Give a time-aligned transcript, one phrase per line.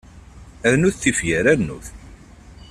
[0.71, 1.87] Rnut tifyar, rnut!